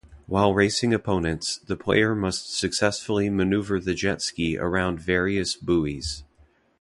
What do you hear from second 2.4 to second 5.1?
successfully manoeuvre the Jet Ski around